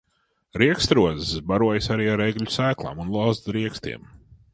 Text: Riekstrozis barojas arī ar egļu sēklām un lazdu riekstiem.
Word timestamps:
Riekstrozis 0.59 1.35
barojas 1.51 1.89
arī 1.95 2.07
ar 2.13 2.23
egļu 2.25 2.47
sēklām 2.55 3.03
un 3.05 3.13
lazdu 3.17 3.55
riekstiem. 3.59 4.09